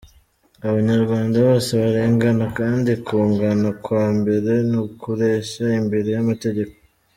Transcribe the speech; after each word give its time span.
Abanyarwanda 0.67 1.35
bose 1.47 1.69
barangana 1.81 2.45
kandi 2.59 2.91
kungana 3.05 3.67
kwa 3.83 4.05
mbere 4.17 4.51
ni 4.69 4.77
ukureshya 4.85 5.65
imbere 5.81 6.07
y’amategeko. 6.15 6.75